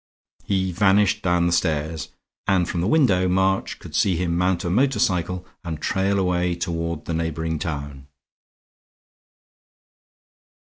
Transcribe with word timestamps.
He 0.43 0.71
vanished 0.71 1.21
down 1.21 1.45
the 1.45 1.51
stairs; 1.51 2.09
and 2.47 2.67
from 2.67 2.81
the 2.81 2.87
window 2.87 3.27
March 3.27 3.77
could 3.77 3.93
see 3.93 4.15
him 4.15 4.35
mount 4.35 4.63
a 4.63 4.69
motor 4.71 4.97
cycle 4.97 5.45
and 5.63 5.79
trail 5.79 6.17
away 6.17 6.55
toward 6.55 7.05
the 7.05 7.13
neighboring 7.13 7.59
town. 7.59 8.07